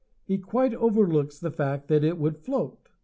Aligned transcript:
He 0.25 0.39
quite 0.39 0.73
overlooks 0.73 1.37
the 1.39 1.51
fact 1.51 1.87
that 1.89 2.03
it 2.03 2.17
would 2.17 2.39
float. 2.39 2.89